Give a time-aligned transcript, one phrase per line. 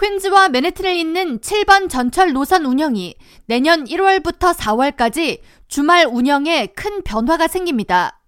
[0.00, 8.18] 퀸즈와 맨해튼을 잇는 7번 전철 노선 운영이 내년 1월부터 4월까지 주말 운영에 큰 변화가 생깁니다.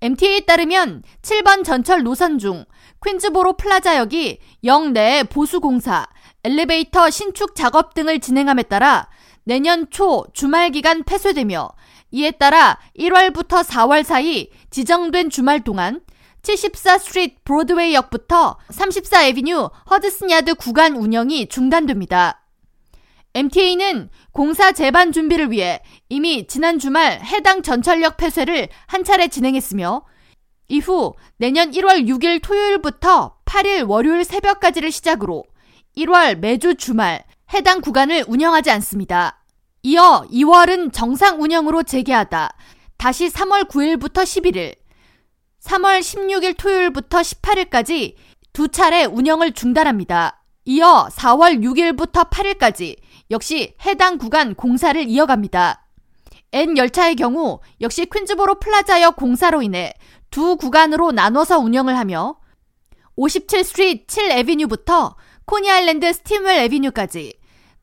[0.00, 2.64] MTA에 따르면 7번 전철 노선 중
[3.04, 6.06] 퀸즈보로 플라자역이 역내 보수공사,
[6.44, 9.08] 엘리베이터 신축 작업 등을 진행함에 따라
[9.42, 11.68] 내년 초 주말 기간 폐쇄되며
[12.12, 16.00] 이에 따라 1월부터 4월 사이 지정된 주말 동안
[16.42, 22.42] 74 스트리트 브로드웨이 역부터 34 에비뉴 허드슨 야드 구간 운영이 중단됩니다.
[23.34, 30.04] MTA는 공사 제반 준비를 위해 이미 지난 주말 해당 전철역 폐쇄를 한 차례 진행했으며
[30.68, 35.44] 이후 내년 1월 6일 토요일부터 8일 월요일 새벽까지를 시작으로
[35.96, 39.44] 1월 매주 주말 해당 구간을 운영하지 않습니다.
[39.82, 42.50] 이어 2월은 정상 운영으로 재개하다
[42.98, 44.76] 다시 3월 9일부터 11일,
[45.62, 48.14] 3월 16일 토요일부터 18일까지
[48.52, 50.42] 두 차례 운영을 중단합니다.
[50.64, 52.96] 이어 4월 6일부터 8일까지
[53.30, 55.86] 역시 해당 구간 공사를 이어갑니다.
[56.52, 59.94] N 열차의 경우 역시 퀸즈보로 플라자역 공사로 인해
[60.30, 62.36] 두 구간으로 나눠서 운영을 하며
[63.16, 65.16] 57 스트리트 7 에비뉴부터
[65.46, 67.34] 코니 아일랜드 스틸웰 에비뉴까지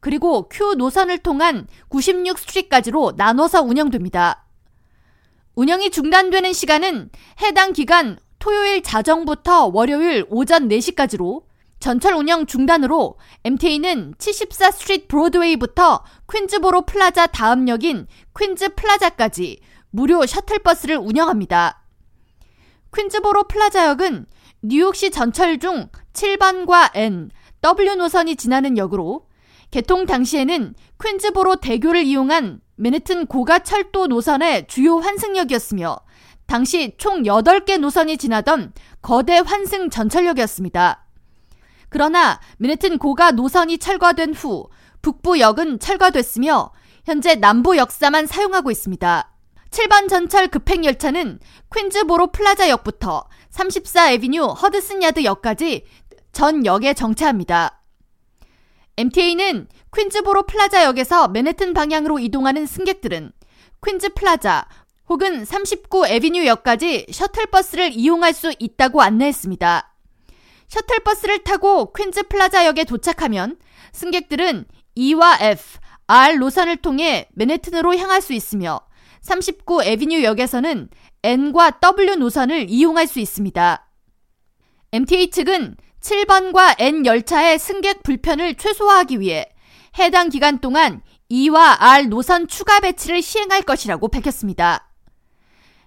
[0.00, 4.46] 그리고 Q 노선을 통한 96 스트리트까지로 나눠서 운영됩니다.
[5.54, 7.10] 운영이 중단되는 시간은
[7.42, 11.42] 해당 기간 토요일 자정부터 월요일 오전 4시까지로
[11.80, 18.06] 전철 운영 중단으로 MTA는 74 스트리트 브로드웨이부터 퀸즈보로 플라자 다음 역인
[18.38, 21.82] 퀸즈 플라자까지 무료 셔틀버스를 운영합니다.
[22.94, 24.26] 퀸즈보로 플라자역은
[24.62, 27.30] 뉴욕시 전철 중 7번과 N,
[27.62, 29.26] W 노선이 지나는 역으로
[29.70, 35.98] 개통 당시에는 퀸즈보로 대교를 이용한 맨해튼 고가철도 노선의 주요 환승역이었으며
[36.46, 38.72] 당시 총 8개 노선이 지나던
[39.02, 41.04] 거대 환승 전철역이었습니다.
[41.90, 44.70] 그러나 맨해튼 고가 노선이 철거된 후
[45.02, 46.72] 북부역은 철거됐으며
[47.04, 49.30] 현재 남부 역사만 사용하고 있습니다.
[49.70, 51.38] 7번 전철 급행열차는
[51.74, 55.84] 퀸즈보로 플라자역부터 34 에비뉴 허드슨 야드 역까지
[56.32, 57.79] 전 역에 정차합니다.
[58.96, 63.32] MTA는 퀸즈보로 플라자역에서 맨해튼 방향으로 이동하는 승객들은
[63.84, 64.66] 퀸즈 플라자
[65.08, 69.94] 혹은 39 에비뉴역까지 셔틀버스를 이용할 수 있다고 안내했습니다.
[70.68, 73.56] 셔틀버스를 타고 퀸즈 플라자역에 도착하면
[73.92, 78.80] 승객들은 E와 F, R 노선을 통해 맨해튼으로 향할 수 있으며
[79.22, 80.88] 39 에비뉴역에서는
[81.22, 83.86] N과 W 노선을 이용할 수 있습니다.
[84.92, 89.46] MTA 측은 7번과 N 열차의 승객 불편을 최소화하기 위해
[89.98, 94.88] 해당 기간 동안 E와 R 노선 추가 배치를 시행할 것이라고 밝혔습니다.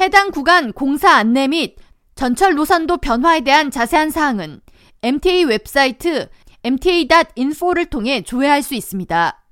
[0.00, 1.76] 해당 구간 공사 안내 및
[2.14, 4.60] 전철 노선도 변화에 대한 자세한 사항은
[5.02, 6.28] MTA 웹사이트
[6.62, 9.44] mta.info를 통해 조회할 수 있습니다.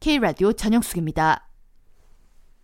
[0.00, 1.51] K라디오 전영숙입니다.